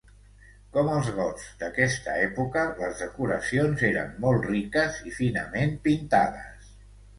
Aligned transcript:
Com 0.77 0.87
els 0.93 1.09
gots 1.17 1.43
d'aquesta 1.59 2.15
època, 2.21 2.63
les 2.81 3.03
decoracions 3.05 3.85
eren 3.93 4.17
molt 4.27 4.51
riques 4.53 4.99
i 5.13 5.17
finament 5.21 5.81
pintades. 5.87 6.77